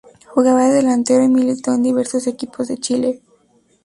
[0.33, 3.21] Jugaba de delantero y militó en diversos equipos de Chile.